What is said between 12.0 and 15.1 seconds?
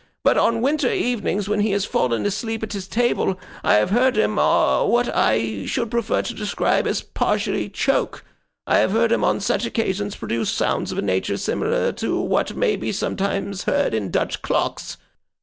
what may be sometimes heard in Dutch clocks.